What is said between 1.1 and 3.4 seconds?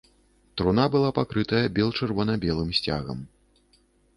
пакрытая бел-чырвона-белым сцягам.